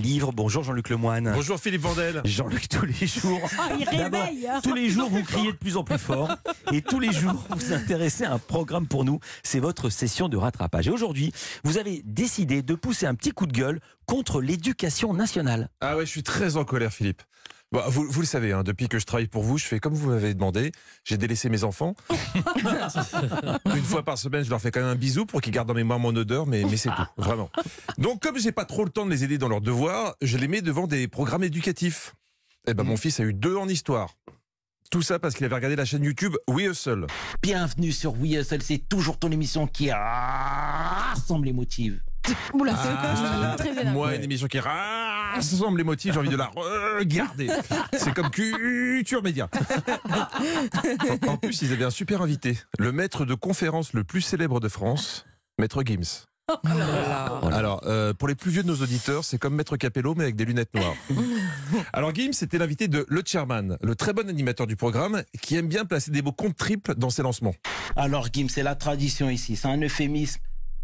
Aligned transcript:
livres. 0.00 0.32
Bonjour 0.32 0.62
Jean-Luc 0.62 0.88
Lemoine. 0.88 1.32
Bonjour 1.34 1.58
Philippe 1.58 1.82
Vandel. 1.82 2.22
Jean-Luc, 2.24 2.68
tous 2.68 2.86
les 2.86 3.06
jours. 3.06 3.40
Oh, 3.42 3.74
il 3.78 3.88
réveille 3.88 4.46
hein. 4.46 4.60
tous 4.62 4.74
les 4.74 4.88
jours, 4.88 5.08
vous 5.10 5.22
criez 5.22 5.52
de 5.52 5.56
plus 5.56 5.76
en 5.76 5.84
plus 5.84 5.98
fort. 5.98 6.30
Et 6.72 6.82
tous 6.82 7.00
les 7.00 7.12
jours, 7.12 7.44
vous 7.50 7.56
vous 7.56 7.72
intéressez 7.72 8.24
à 8.24 8.32
un 8.32 8.38
programme 8.38 8.86
pour 8.86 9.04
nous. 9.04 9.20
C'est 9.42 9.60
votre 9.60 9.90
session 9.90 10.28
de 10.28 10.36
rattrapage. 10.36 10.88
Et 10.88 10.90
aujourd'hui, 10.90 11.32
vous 11.64 11.78
avez 11.78 12.02
décidé 12.04 12.62
de 12.62 12.74
pousser 12.74 13.06
un 13.06 13.14
petit 13.14 13.30
coup 13.30 13.46
de 13.46 13.52
gueule 13.52 13.80
contre 14.06 14.40
l'éducation 14.40 15.12
nationale. 15.12 15.68
Ah 15.80 15.96
ouais, 15.96 16.06
je 16.06 16.10
suis 16.10 16.22
très 16.22 16.56
en 16.56 16.64
colère 16.64 16.92
Philippe. 16.92 17.22
Bon, 17.70 17.82
vous, 17.88 18.06
vous 18.08 18.20
le 18.20 18.26
savez, 18.26 18.52
hein, 18.52 18.62
depuis 18.62 18.88
que 18.88 18.98
je 18.98 19.04
travaille 19.04 19.26
pour 19.26 19.42
vous, 19.42 19.58
je 19.58 19.66
fais 19.66 19.78
comme 19.78 19.92
vous 19.92 20.08
m'avez 20.08 20.32
demandé. 20.32 20.72
J'ai 21.04 21.18
délaissé 21.18 21.50
mes 21.50 21.64
enfants. 21.64 21.94
Une 23.66 23.82
fois 23.82 24.02
par 24.02 24.16
semaine, 24.16 24.42
je 24.42 24.48
leur 24.48 24.60
fais 24.60 24.70
quand 24.70 24.80
même 24.80 24.88
un 24.88 24.94
bisou 24.94 25.26
pour 25.26 25.42
qu'ils 25.42 25.52
gardent 25.52 25.70
en 25.70 25.74
mémoire 25.74 25.98
mon 25.98 26.16
odeur, 26.16 26.46
mais, 26.46 26.64
mais 26.64 26.78
c'est 26.78 26.88
tout, 26.88 27.02
vraiment. 27.18 27.50
Donc, 27.98 28.22
comme 28.22 28.38
j'ai 28.38 28.52
pas 28.52 28.64
trop 28.64 28.84
le 28.84 28.90
temps 28.90 29.04
de 29.04 29.10
les 29.10 29.22
aider 29.22 29.36
dans 29.36 29.48
leurs 29.48 29.60
devoirs, 29.60 30.14
je 30.22 30.38
les 30.38 30.48
mets 30.48 30.62
devant 30.62 30.86
des 30.86 31.08
programmes 31.08 31.44
éducatifs. 31.44 32.14
Eh 32.66 32.72
ben, 32.72 32.84
mon 32.84 32.96
fils 32.96 33.20
a 33.20 33.24
eu 33.24 33.34
deux 33.34 33.56
en 33.56 33.68
histoire. 33.68 34.14
Tout 34.90 35.02
ça 35.02 35.18
parce 35.18 35.34
qu'il 35.34 35.44
avait 35.44 35.54
regardé 35.54 35.76
la 35.76 35.84
chaîne 35.84 36.02
YouTube 36.04 36.34
We 36.48 36.70
Hustle. 36.70 37.06
Bienvenue 37.42 37.92
sur 37.92 38.18
We 38.18 38.40
Hustle, 38.40 38.62
c'est 38.62 38.88
toujours 38.88 39.18
ton 39.18 39.30
émission 39.30 39.66
qui 39.66 39.92
rassemble 39.92 41.44
les 41.44 41.52
motifs. 41.52 42.00
Oula, 42.54 42.72
Ah, 42.76 43.56
très 43.58 43.84
moi, 43.92 44.14
une 44.14 44.24
émission 44.24 44.46
qui 44.46 44.58
rassemble 44.58 44.97
les 45.76 45.84
motifs, 45.84 46.12
j'ai 46.12 46.18
envie 46.18 46.28
de 46.28 46.36
la 46.36 46.50
regarder. 46.98 47.48
C'est 47.92 48.14
comme 48.14 48.30
Culture 48.30 49.22
Média. 49.22 49.48
En 51.26 51.36
plus, 51.36 51.62
ils 51.62 51.72
avaient 51.72 51.84
un 51.84 51.90
super 51.90 52.22
invité, 52.22 52.58
le 52.78 52.92
maître 52.92 53.24
de 53.24 53.34
conférence 53.34 53.92
le 53.92 54.04
plus 54.04 54.20
célèbre 54.20 54.60
de 54.60 54.68
France, 54.68 55.26
Maître 55.58 55.82
Gims. 55.84 56.26
Alors, 57.52 57.82
euh, 57.84 58.14
pour 58.14 58.26
les 58.26 58.34
plus 58.34 58.50
vieux 58.50 58.62
de 58.62 58.68
nos 58.68 58.76
auditeurs, 58.76 59.22
c'est 59.22 59.36
comme 59.36 59.54
Maître 59.54 59.76
Capello, 59.76 60.14
mais 60.14 60.24
avec 60.24 60.36
des 60.36 60.46
lunettes 60.46 60.72
noires. 60.74 60.94
Alors, 61.92 62.14
Gims 62.14 62.32
était 62.40 62.56
l'invité 62.56 62.88
de 62.88 63.04
Le 63.08 63.22
Chairman, 63.24 63.76
le 63.82 63.94
très 63.94 64.14
bon 64.14 64.28
animateur 64.28 64.66
du 64.66 64.74
programme, 64.74 65.22
qui 65.42 65.56
aime 65.56 65.68
bien 65.68 65.84
placer 65.84 66.10
des 66.10 66.22
mots 66.22 66.32
compte 66.32 66.56
triples 66.56 66.94
dans 66.94 67.10
ses 67.10 67.22
lancements. 67.22 67.54
Alors 67.96 68.28
Gim, 68.32 68.46
c'est 68.48 68.62
la 68.62 68.74
tradition 68.74 69.28
ici, 69.28 69.56
c'est 69.56 69.68
un 69.68 69.80
euphémisme. 69.80 70.40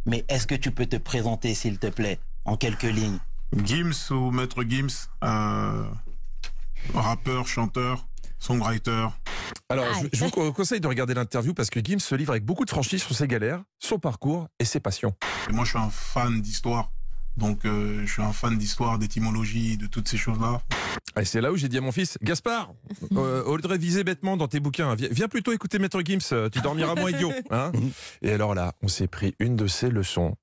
Mais 0.07 0.25
est-ce 0.29 0.47
que 0.47 0.55
tu 0.55 0.71
peux 0.71 0.87
te 0.87 0.97
présenter, 0.97 1.55
s'il 1.55 1.79
te 1.79 1.87
plaît, 1.87 2.19
en 2.45 2.57
quelques 2.57 2.83
lignes? 2.83 3.19
Gims 3.63 4.11
ou 4.11 4.31
Maître 4.31 4.63
Gims, 4.65 5.09
euh, 5.23 5.85
rappeur, 6.95 7.47
chanteur, 7.47 8.07
songwriter. 8.39 9.07
Alors, 9.69 9.87
je, 10.03 10.09
je 10.13 10.25
vous 10.25 10.31
co- 10.31 10.53
conseille 10.53 10.81
de 10.81 10.89
regarder 10.89 11.15
l'interview 11.15 11.55
parce 11.55 11.71
que 11.71 11.81
Gims 11.83 12.01
se 12.01 12.15
livre 12.15 12.31
avec 12.31 12.45
beaucoup 12.45 12.65
de 12.65 12.71
franchise 12.71 13.03
sur 13.03 13.15
ses 13.15 13.29
galères, 13.29 13.63
son 13.79 13.99
parcours 13.99 14.49
et 14.59 14.65
ses 14.65 14.81
passions. 14.81 15.15
Et 15.49 15.53
moi, 15.53 15.65
je 15.65 15.71
suis 15.71 15.79
un 15.79 15.91
fan 15.91 16.41
d'histoire. 16.41 16.91
Donc, 17.37 17.65
euh, 17.65 18.03
je 18.07 18.13
suis 18.13 18.23
un 18.23 18.33
fan 18.33 18.57
d'histoire, 18.57 18.99
d'étymologie, 18.99 19.77
de 19.77 19.87
toutes 19.87 20.09
ces 20.09 20.17
choses-là. 20.17 20.61
Et 21.21 21.25
c'est 21.25 21.41
là 21.41 21.53
où 21.53 21.57
j'ai 21.57 21.69
dit 21.69 21.79
à 21.79 21.81
mon 21.81 21.91
fils, 21.93 22.17
Gaspard, 22.23 22.73
euh, 23.17 23.43
au 23.45 23.57
lieu 23.57 23.63
de 23.63 23.67
réviser 23.69 24.05
bêtement 24.05 24.37
dans 24.37 24.47
tes 24.49 24.61
bouquins, 24.61 24.95
viens, 24.95 25.09
viens 25.11 25.29
plutôt 25.29 25.53
écouter 25.53 25.79
Maître 25.79 26.01
Gims, 26.05 26.19
euh, 26.33 26.49
tu 26.49 26.61
dormiras 26.61 26.95
moins 26.95 27.11
idiot. 27.11 27.33
Hein 27.51 27.73
et 28.23 28.33
alors 28.33 28.55
là, 28.55 28.75
on 28.83 28.89
s'est 28.89 29.09
pris 29.09 29.35
une 29.41 29.57
de 29.57 29.67
ces 29.67 29.91
leçons. 29.91 30.37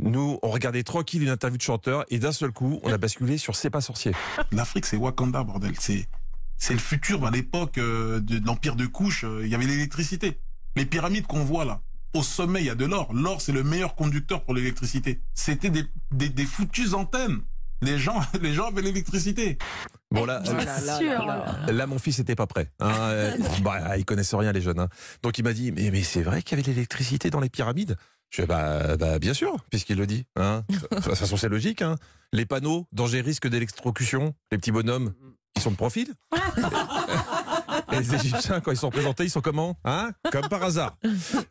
Nous, 0.00 0.38
on 0.42 0.50
regardait 0.50 0.82
tranquille 0.82 1.22
une 1.22 1.30
interview 1.30 1.56
de 1.56 1.62
chanteur 1.62 2.04
et 2.10 2.18
d'un 2.18 2.32
seul 2.32 2.52
coup, 2.52 2.80
on 2.82 2.92
a 2.92 2.98
basculé 2.98 3.38
sur 3.38 3.56
C'est 3.56 3.70
pas 3.70 3.80
sorcier. 3.80 4.12
L'Afrique, 4.52 4.84
c'est 4.86 4.96
Wakanda, 4.96 5.42
bordel. 5.42 5.72
C'est, 5.78 6.06
c'est 6.58 6.74
le 6.74 6.78
futur. 6.78 7.24
À 7.26 7.30
l'époque 7.30 7.78
euh, 7.78 8.20
de, 8.20 8.38
de 8.38 8.46
l'Empire 8.46 8.76
de 8.76 8.84
Couche, 8.86 9.24
euh, 9.24 9.40
il 9.44 9.50
y 9.50 9.54
avait 9.54 9.64
l'électricité. 9.66 10.38
Les 10.76 10.84
pyramides 10.84 11.26
qu'on 11.26 11.44
voit 11.44 11.64
là, 11.64 11.80
au 12.12 12.22
sommet, 12.22 12.60
il 12.60 12.66
y 12.66 12.70
a 12.70 12.74
de 12.74 12.84
l'or. 12.84 13.12
L'or, 13.14 13.40
c'est 13.40 13.52
le 13.52 13.62
meilleur 13.62 13.94
conducteur 13.94 14.44
pour 14.44 14.52
l'électricité. 14.54 15.22
C'était 15.32 15.70
des, 15.70 15.84
des, 16.12 16.28
des 16.28 16.44
foutues 16.44 16.92
antennes. 16.92 17.40
Les 17.80 17.98
gens, 17.98 18.20
les 18.42 18.52
gens 18.52 18.68
avaient 18.68 18.82
l'électricité. 18.82 19.56
Bon 20.10 20.24
là, 20.24 20.40
Bien 20.40 20.98
sûr. 20.98 21.24
Là, 21.72 21.86
mon 21.86 21.98
fils 21.98 22.18
n'était 22.18 22.36
pas 22.36 22.46
prêt. 22.46 22.70
Hein. 22.80 22.92
Euh, 22.94 23.36
bah, 23.62 23.96
il 23.96 24.04
connaissait 24.04 24.36
rien, 24.36 24.52
les 24.52 24.60
jeunes. 24.60 24.80
hein. 24.80 24.88
Donc, 25.22 25.38
il 25.38 25.42
m'a 25.42 25.52
dit, 25.54 25.72
mais, 25.72 25.90
mais 25.90 26.02
c'est 26.02 26.22
vrai 26.22 26.42
qu'il 26.42 26.52
y 26.52 26.54
avait 26.60 26.62
de 26.62 26.74
l'électricité 26.74 27.30
dans 27.30 27.40
les 27.40 27.48
pyramides? 27.50 27.96
Je 28.30 28.42
fais, 28.42 28.46
bah, 28.46 28.96
bah, 28.96 29.18
bien 29.18 29.34
sûr, 29.34 29.56
puisqu'il 29.70 29.96
le 29.96 30.06
dit. 30.06 30.24
Hein. 30.36 30.64
De 30.68 30.96
toute 30.96 31.14
façon, 31.14 31.36
c'est 31.36 31.48
logique. 31.48 31.82
Hein. 31.82 31.96
Les 32.32 32.46
panneaux, 32.46 32.86
danger, 32.92 33.20
risque 33.20 33.48
d'électrocution, 33.48 34.34
les 34.50 34.58
petits 34.58 34.72
bonhommes, 34.72 35.14
ils 35.56 35.62
sont 35.62 35.70
de 35.70 35.76
profil. 35.76 36.14
Et 37.92 38.00
les 38.00 38.14
Égyptiens, 38.14 38.60
quand 38.60 38.72
ils 38.72 38.76
sont 38.76 38.90
présentés, 38.90 39.24
ils 39.24 39.30
sont 39.30 39.40
comment 39.40 39.78
hein 39.84 40.10
Comme 40.32 40.48
par 40.48 40.62
hasard. 40.62 40.98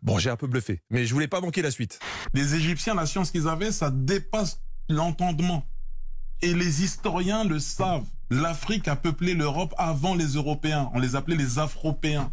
Bon, 0.02 0.20
j'ai 0.20 0.30
un 0.30 0.36
peu 0.36 0.48
bluffé, 0.48 0.82
mais 0.90 1.06
je 1.06 1.14
voulais 1.14 1.28
pas 1.28 1.42
manquer 1.42 1.62
la 1.62 1.72
suite. 1.72 2.00
Les 2.34 2.56
Égyptiens, 2.56 2.94
la 2.94 3.06
science 3.06 3.32
qu'ils 3.32 3.48
avaient, 3.48 3.72
ça 3.72 3.90
dépasse 3.90 4.62
l'entendement. 4.90 5.66
Et 6.42 6.54
les 6.54 6.84
historiens 6.84 7.44
le 7.44 7.60
savent. 7.60 8.06
L'Afrique 8.30 8.88
a 8.88 8.96
peuplé 8.96 9.34
l'Europe 9.34 9.74
avant 9.78 10.16
les 10.16 10.34
Européens. 10.34 10.90
On 10.94 11.00
les 11.00 11.16
appelait 11.16 11.38
les 11.38 11.60
Afropéens. 11.60 12.32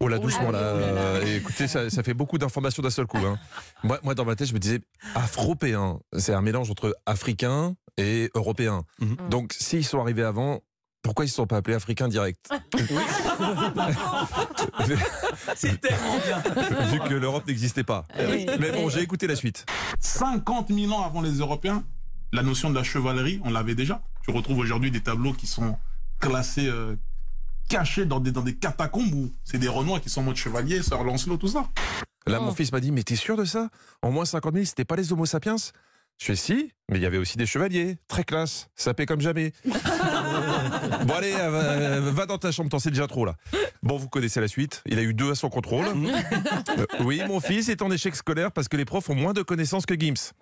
Oh 0.00 0.08
là, 0.08 0.18
doucement 0.18 0.50
là. 0.50 0.58
Ah 0.62 0.72
oh 0.74 0.78
là 0.80 0.92
là. 0.92 1.00
Euh, 1.00 1.36
écoutez, 1.38 1.68
ça, 1.68 1.88
ça 1.90 2.02
fait 2.02 2.14
beaucoup 2.14 2.38
d'informations 2.38 2.82
d'un 2.82 2.90
seul 2.90 3.06
coup. 3.06 3.18
hein. 3.18 3.38
Moi, 3.84 3.98
moi, 4.02 4.14
dans 4.14 4.24
ma 4.24 4.36
tête, 4.36 4.48
je 4.48 4.54
me 4.54 4.58
disais 4.58 4.80
afropéen. 5.14 6.00
C'est 6.18 6.34
un 6.34 6.42
mélange 6.42 6.70
entre 6.70 6.94
africain 7.06 7.74
et 7.96 8.30
européen. 8.34 8.84
Mhm. 9.00 9.16
Donc, 9.30 9.54
s'ils 9.58 9.84
sont 9.84 10.00
arrivés 10.00 10.22
avant, 10.24 10.60
pourquoi 11.02 11.24
ils 11.24 11.28
ne 11.28 11.30
se 11.30 11.36
sont 11.36 11.46
pas 11.46 11.56
appelés 11.56 11.76
africains 11.76 12.08
direct? 12.08 12.48
C'est 15.56 15.80
tellement 15.80 16.16
bien. 16.26 16.42
Vu 16.86 17.00
que 17.00 17.14
l'Europe 17.14 17.46
n'existait 17.46 17.84
pas. 17.84 18.06
Oui. 18.30 18.46
Mais 18.60 18.70
bon, 18.72 18.88
j'ai 18.88 19.00
écouté 19.00 19.26
la 19.26 19.36
suite. 19.36 19.64
50 20.00 20.68
000 20.72 20.92
ans 20.92 21.04
avant 21.04 21.20
les 21.20 21.32
Européens, 21.38 21.82
la 22.32 22.42
notion 22.42 22.70
de 22.70 22.74
la 22.74 22.82
chevalerie, 22.82 23.40
on 23.44 23.50
l'avait 23.50 23.74
déjà. 23.74 24.02
Tu 24.24 24.30
retrouves 24.30 24.58
aujourd'hui 24.58 24.90
des 24.90 25.02
tableaux 25.02 25.32
qui 25.32 25.46
sont 25.46 25.76
classés, 26.20 26.68
euh, 26.68 26.96
cachés 27.72 28.04
dans 28.04 28.20
des, 28.20 28.32
dans 28.32 28.42
des 28.42 28.54
catacombes 28.54 29.12
où 29.14 29.30
c'est 29.44 29.58
des 29.58 29.68
Renois 29.68 29.98
qui 30.00 30.10
sont 30.10 30.20
en 30.20 30.24
mode 30.24 30.36
chevalier, 30.36 30.82
Sir 30.82 31.02
Lancelot, 31.02 31.38
tout 31.38 31.48
ça. 31.48 31.68
Là, 32.26 32.38
Oh. 32.40 32.44
mon 32.44 32.52
fils 32.54 32.70
m'a 32.70 32.80
dit, 32.80 32.92
mais 32.92 33.02
t'es 33.02 33.16
sûr 33.16 33.36
de 33.36 33.44
ça? 33.44 33.68
En 34.02 34.10
moins 34.10 34.24
50 34.26 34.52
000, 34.54 34.64
c'était 34.66 34.84
pas 34.84 34.94
les 34.96 35.12
Homo 35.12 35.24
sapiens? 35.26 35.56
Je 36.18 36.26
fais 36.26 36.36
si, 36.36 36.72
mais 36.88 36.98
il 36.98 37.02
y 37.02 37.06
avait 37.06 37.18
aussi 37.18 37.36
des 37.36 37.46
chevaliers, 37.46 37.96
très 38.06 38.22
classe, 38.22 38.68
sapés 38.76 39.06
comme 39.06 39.20
jamais. 39.20 39.52
bon 39.64 41.14
allez, 41.14 41.34
euh, 41.36 42.00
va, 42.00 42.10
va 42.12 42.26
dans 42.26 42.38
ta 42.38 42.52
chambre, 42.52 42.70
t'en 42.70 42.78
sais 42.78 42.90
déjà 42.90 43.08
trop 43.08 43.24
là. 43.24 43.34
Bon, 43.82 43.96
vous 43.96 44.08
connaissez 44.08 44.40
la 44.40 44.46
suite, 44.46 44.82
il 44.86 44.98
a 45.00 45.02
eu 45.02 45.14
deux 45.14 45.32
à 45.32 45.34
son 45.34 45.48
contrôle. 45.48 45.84
Euh, 46.78 46.86
oui, 47.00 47.20
mon 47.26 47.40
fils 47.40 47.68
est 47.68 47.82
en 47.82 47.90
échec 47.90 48.14
scolaire 48.16 48.50
parce 48.52 48.68
que 48.68 48.76
les 48.76 48.84
profs 48.84 49.10
ont 49.10 49.14
moins 49.14 49.32
de 49.32 49.42
connaissances 49.42 49.84
que 49.84 49.94
Gims. 49.98 50.32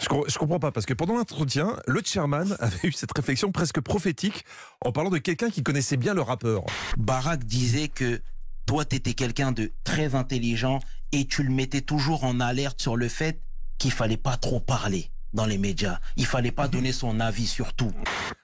Je, 0.00 0.08
com- 0.08 0.24
je 0.26 0.36
comprends 0.38 0.58
pas, 0.58 0.72
parce 0.72 0.84
que 0.86 0.94
pendant 0.94 1.14
l'entretien, 1.14 1.76
le 1.86 2.00
chairman 2.04 2.56
avait 2.60 2.88
eu 2.88 2.92
cette 2.92 3.12
réflexion 3.14 3.52
presque 3.52 3.80
prophétique 3.80 4.44
en 4.84 4.90
parlant 4.90 5.10
de 5.10 5.18
quelqu'un 5.18 5.50
qui 5.50 5.62
connaissait 5.62 5.96
bien 5.96 6.14
le 6.14 6.22
rappeur. 6.22 6.62
Barack 6.96 7.44
disait 7.44 7.88
que 7.88 8.20
toi, 8.66 8.84
tu 8.84 8.96
étais 8.96 9.14
quelqu'un 9.14 9.52
de 9.52 9.70
très 9.84 10.14
intelligent 10.14 10.80
et 11.12 11.26
tu 11.26 11.42
le 11.42 11.50
mettais 11.50 11.82
toujours 11.82 12.24
en 12.24 12.40
alerte 12.40 12.80
sur 12.80 12.96
le 12.96 13.08
fait 13.08 13.40
qu'il 13.78 13.92
fallait 13.92 14.16
pas 14.16 14.36
trop 14.36 14.58
parler 14.60 15.10
dans 15.36 15.46
les 15.46 15.58
médias. 15.58 16.00
Il 16.16 16.26
fallait 16.26 16.50
pas 16.50 16.66
donner 16.66 16.90
son 16.90 17.20
avis 17.20 17.46
sur 17.46 17.74
tout. 17.74 17.92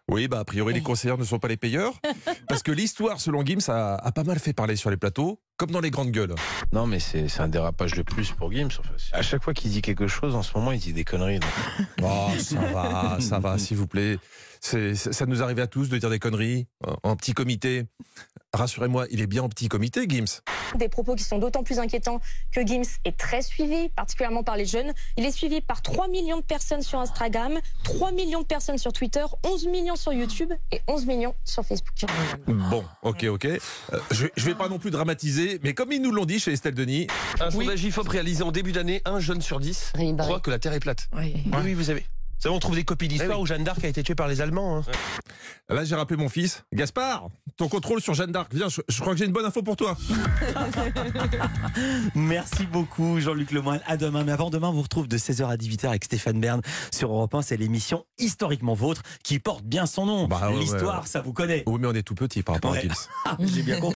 Oui, 0.08 0.28
bah 0.28 0.40
a 0.40 0.44
priori 0.44 0.74
les 0.74 0.82
conseillers 0.82 1.16
ne 1.16 1.24
sont 1.24 1.38
pas 1.38 1.48
les 1.48 1.56
payeurs, 1.56 1.94
parce 2.48 2.62
que 2.62 2.70
l'histoire 2.70 3.18
selon 3.20 3.44
Gims 3.44 3.68
a, 3.68 3.94
a 3.94 4.12
pas 4.12 4.24
mal 4.24 4.38
fait 4.38 4.52
parler 4.52 4.76
sur 4.76 4.90
les 4.90 4.96
plateaux, 4.98 5.40
comme 5.56 5.70
dans 5.70 5.80
les 5.80 5.90
grandes 5.90 6.10
gueules. 6.10 6.34
Non, 6.72 6.86
mais 6.86 6.98
c'est 7.00 7.40
un 7.40 7.48
dérapage 7.48 7.94
de 7.94 8.02
plus 8.02 8.32
pour 8.32 8.52
Gims. 8.52 8.68
Enfin, 8.78 8.94
à 9.12 9.22
chaque 9.22 9.42
fois 9.42 9.54
qu'il 9.54 9.70
dit 9.70 9.80
quelque 9.80 10.06
chose, 10.06 10.34
en 10.34 10.42
ce 10.42 10.52
moment, 10.56 10.70
il 10.72 10.80
dit 10.80 10.92
des 10.92 11.04
conneries. 11.04 11.40
donc. 11.40 11.50
Oh, 12.02 12.30
ça 12.38 12.60
va, 12.60 13.18
ça 13.20 13.38
va, 13.38 13.58
s'il 13.58 13.76
vous 13.76 13.86
plaît. 13.86 14.18
Ça 14.60 15.26
nous 15.26 15.42
arrive 15.42 15.60
à 15.60 15.66
tous 15.66 15.88
de 15.88 15.96
dire 15.98 16.10
des 16.10 16.18
conneries 16.18 16.66
en, 16.84 17.10
en 17.10 17.16
petit 17.16 17.32
comité. 17.32 17.84
Rassurez-moi, 18.62 19.06
il 19.10 19.22
est 19.22 19.26
bien 19.26 19.42
en 19.42 19.48
petit 19.48 19.68
comité, 19.68 20.04
Gims. 20.06 20.42
Des 20.76 20.90
propos 20.90 21.14
qui 21.14 21.24
sont 21.24 21.38
d'autant 21.38 21.62
plus 21.62 21.78
inquiétants 21.78 22.20
que 22.54 22.60
Gims 22.66 22.84
est 23.06 23.16
très 23.16 23.40
suivi, 23.40 23.88
particulièrement 23.96 24.42
par 24.42 24.58
les 24.58 24.66
jeunes. 24.66 24.92
Il 25.16 25.24
est 25.24 25.30
suivi 25.30 25.62
par 25.62 25.80
3 25.80 26.08
millions 26.08 26.36
de 26.36 26.42
personnes 26.42 26.82
sur 26.82 26.98
Instagram, 27.00 27.58
3 27.84 28.12
millions 28.12 28.42
de 28.42 28.46
personnes 28.46 28.76
sur 28.76 28.92
Twitter, 28.92 29.24
11 29.46 29.66
millions 29.68 29.96
sur 29.96 30.12
YouTube 30.12 30.52
et 30.70 30.82
11 30.86 31.06
millions 31.06 31.34
sur 31.44 31.64
Facebook. 31.64 31.94
Bon, 32.46 32.84
ok, 33.00 33.24
ok. 33.24 33.46
Euh, 33.46 33.58
je, 34.10 34.26
je 34.36 34.44
vais 34.44 34.54
pas 34.54 34.68
non 34.68 34.78
plus 34.78 34.90
dramatiser, 34.90 35.58
mais 35.62 35.72
comme 35.72 35.90
ils 35.90 36.02
nous 36.02 36.12
l'ont 36.12 36.26
dit 36.26 36.38
chez 36.38 36.52
Estelle 36.52 36.74
Denis, 36.74 37.06
Un 37.40 37.50
sondage 37.50 37.82
IFOP 37.84 38.06
réalisé 38.08 38.42
en 38.42 38.52
début 38.52 38.72
d'année, 38.72 39.00
un 39.06 39.18
jeune 39.18 39.40
sur 39.40 39.60
dix 39.60 39.92
Rémi 39.94 40.12
Barré. 40.12 40.28
croit 40.28 40.40
que 40.40 40.50
la 40.50 40.58
Terre 40.58 40.74
est 40.74 40.80
plate. 40.80 41.08
Oui. 41.16 41.34
Oui, 41.46 41.58
oui, 41.64 41.72
vous 41.72 41.84
savez. 41.84 42.04
Vous 42.42 42.48
savez, 42.48 42.56
on 42.56 42.58
trouve 42.58 42.74
des 42.74 42.82
copies 42.82 43.06
d'histoire 43.06 43.30
Eh 43.34 43.36
oui. 43.36 43.42
où 43.42 43.46
Jeanne 43.46 43.62
d'Arc 43.62 43.84
a 43.84 43.86
été 43.86 44.02
tuée 44.02 44.16
par 44.16 44.26
les 44.26 44.40
Allemands. 44.40 44.78
hein. 44.78 44.82
là 45.72 45.84
j'ai 45.84 45.94
rappelé 45.94 46.20
mon 46.20 46.28
fils. 46.28 46.64
Gaspard, 46.72 47.28
ton 47.56 47.68
contrôle 47.68 48.00
sur 48.00 48.14
Jeanne 48.14 48.32
d'Arc. 48.32 48.52
Viens, 48.52 48.68
je, 48.68 48.80
je 48.88 49.00
crois 49.00 49.12
que 49.12 49.18
j'ai 49.20 49.26
une 49.26 49.32
bonne 49.32 49.44
info 49.46 49.62
pour 49.62 49.76
toi. 49.76 49.96
Merci 52.16 52.66
beaucoup 52.66 53.20
Jean-Luc 53.20 53.52
Lemoine. 53.52 53.78
À 53.86 53.96
demain. 53.96 54.24
Mais 54.24 54.32
avant 54.32 54.50
demain, 54.50 54.70
on 54.70 54.72
vous 54.72 54.82
retrouve 54.82 55.06
de 55.06 55.18
16h 55.18 55.46
à 55.48 55.54
18h 55.56 55.86
avec 55.86 56.02
Stéphane 56.04 56.40
Bern 56.40 56.62
sur 56.92 57.12
Europe 57.12 57.32
1. 57.32 57.42
C'est 57.42 57.56
l'émission 57.56 58.06
historiquement 58.18 58.74
vôtre 58.74 59.02
qui 59.22 59.38
porte 59.38 59.62
bien 59.64 59.86
son 59.86 60.06
nom. 60.06 60.26
Bah 60.26 60.50
ouais, 60.50 60.58
L'histoire, 60.58 61.02
ouais. 61.02 61.06
ça 61.08 61.20
vous 61.20 61.32
connaît. 61.32 61.62
Oui, 61.68 61.78
mais 61.80 61.86
on 61.86 61.94
est 61.94 62.02
tout 62.02 62.16
petit 62.16 62.42
par 62.42 62.56
rapport 62.56 62.72
Ouais. 62.72 62.78
à 62.78 62.82
Gims. 62.82 63.38
J'ai 63.54 63.62
bien 63.62 63.76
compris. 63.76 63.86